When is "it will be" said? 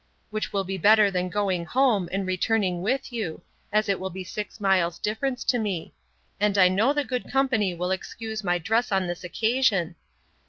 3.87-4.23